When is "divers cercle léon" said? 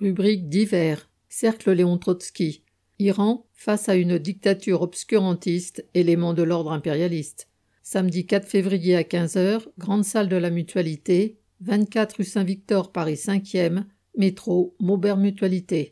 0.48-1.98